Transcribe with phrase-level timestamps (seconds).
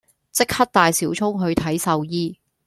[0.31, 1.13] 即刻帶小聰
[1.47, 2.35] 去睇獸醫